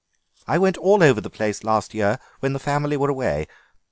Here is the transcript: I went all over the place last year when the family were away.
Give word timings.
I 0.47 0.57
went 0.57 0.79
all 0.79 1.03
over 1.03 1.21
the 1.21 1.29
place 1.29 1.63
last 1.63 1.93
year 1.93 2.17
when 2.39 2.53
the 2.53 2.59
family 2.59 2.97
were 2.97 3.09
away. 3.11 3.47